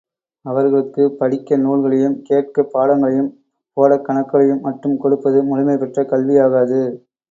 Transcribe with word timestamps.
அவர்களுக்குப் 0.45 1.19
படிக்க 1.19 1.57
நூல்களையும், 1.57 2.21
கேட்கப் 2.21 2.71
பாடங்களையும், 2.71 3.31
போடக் 3.77 4.05
கணக்குகளையும் 4.05 4.61
மட்டும் 4.61 4.97
கொடுப்பது 4.97 5.43
முழுமை 5.43 5.77
பெற்ற 5.77 6.03
கல்வியாகாது. 6.05 6.81